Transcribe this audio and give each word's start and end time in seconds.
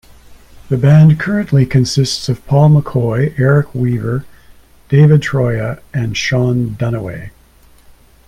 The 0.69 0.77
band 0.79 1.19
currently 1.19 1.63
consists 1.63 2.27
of 2.27 2.43
Paul 2.47 2.71
McCoy, 2.71 3.37
Eric 3.39 3.75
Weaver, 3.75 4.25
David 4.89 5.21
Troia 5.21 5.77
and 5.93 6.17
Sean 6.17 6.69
Dunaway. 6.75 7.29